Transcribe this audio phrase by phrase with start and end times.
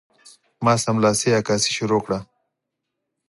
[0.63, 2.19] ما سملاسي عکاسي شروع کړه.